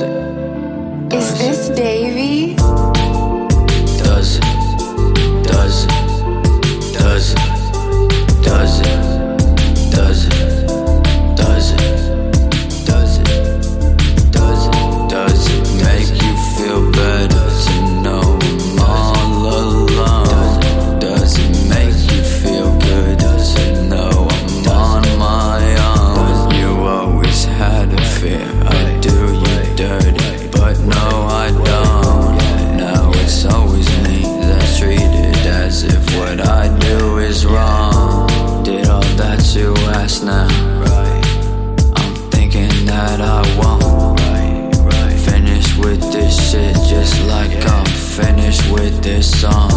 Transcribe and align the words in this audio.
Is 0.00 1.38
this 1.38 1.68
Davy? 1.70 2.57
that 42.98 43.20
I 43.20 43.40
want. 43.58 43.82
Right, 44.28 44.66
right. 44.90 45.16
Finished 45.30 45.78
with 45.78 46.02
this 46.12 46.34
shit 46.50 46.74
just 46.94 47.14
like. 47.32 47.52
I'm 47.74 47.90
finished 48.20 48.64
with 48.72 48.94
this 49.08 49.26
song. 49.40 49.70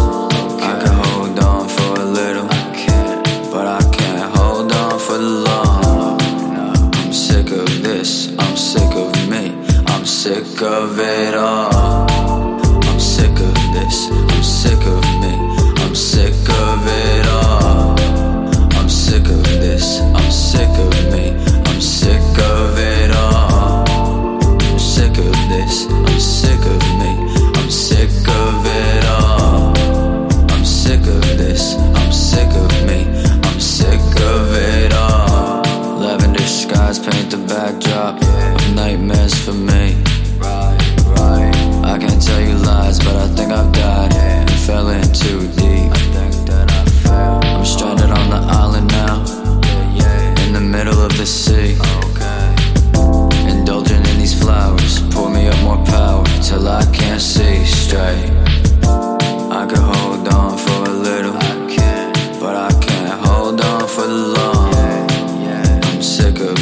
I 0.70 0.72
can 0.82 0.96
hold 1.04 1.38
on 1.38 1.68
for 1.76 1.92
a 2.04 2.08
little, 2.20 2.48
but 3.52 3.66
I 3.78 3.82
can't 3.98 4.24
hold 4.36 4.72
on 4.72 4.98
for 5.06 5.18
long. 5.48 6.18
I'm 7.00 7.12
sick 7.12 7.48
of 7.62 7.68
this, 7.86 8.10
I'm 8.42 8.56
sick 8.56 8.92
of 9.04 9.14
me, 9.32 9.44
I'm 9.92 10.04
sick 10.04 10.60
of 10.62 10.98
it 10.98 11.34
all. 11.34 12.10
I'm 12.88 13.00
sick 13.14 13.36
of 13.50 13.56
this, 13.76 13.96
I'm 14.32 14.42
sick 14.42 14.82
of 14.96 15.04
me, 15.22 15.32
I'm 15.82 15.94
sick 15.94 16.41
this. 31.42 31.74
I'm 31.98 32.12
sick 32.12 32.50
of 32.64 32.70
me, 32.88 33.00
I'm 33.46 33.60
sick 33.60 34.00
of 34.34 34.42
it 34.54 34.92
all. 34.92 35.62
Lavender 35.98 36.46
skies 36.46 36.98
paint 36.98 37.30
the 37.30 37.42
backdrop 37.54 38.14
of 38.22 38.74
nightmares 38.74 39.34
for 39.44 39.52
me. 39.70 39.84
I 41.92 41.98
can't 42.02 42.22
tell 42.22 42.40
you 42.40 42.54
lies, 42.54 42.98
but 42.98 43.16
I 43.24 43.28
think 43.36 43.50
I've 43.52 43.72
died 43.72 44.12
and 44.14 44.50
fell 44.66 44.88
in 44.90 45.06
too 45.12 45.40
deep. 45.62 45.92
I'm 47.10 47.64
stranded 47.64 48.10
on 48.10 48.26
the 48.34 48.42
island 48.62 48.88
now, 48.88 49.16
in 50.44 50.52
the 50.52 50.64
middle 50.76 51.00
of 51.00 51.12
the 51.16 51.26
sea. 51.26 52.01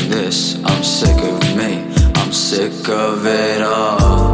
this. 0.09 0.63
I'm 0.65 0.83
sick 0.83 1.19
of 1.19 1.57
me. 1.57 1.85
I'm 2.17 2.33
sick 2.33 2.89
of 2.89 3.27
it 3.27 3.63
all. 3.63 4.30